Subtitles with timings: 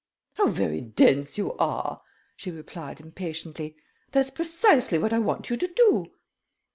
[0.33, 2.01] "How very dense you are,"
[2.35, 3.75] she replied, impatiently.
[4.13, 6.07] "That's precisely what I want you to do."